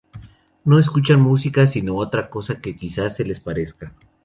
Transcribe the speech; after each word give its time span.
no 0.65 0.79
escuchan 0.79 1.21
música 1.21 1.67
sino 1.67 1.95
otra 1.95 2.27
cosa 2.31 2.59
que 2.59 2.75
quizás 2.75 3.15
se 3.15 3.23
le 3.23 3.35
parezca 3.39 3.93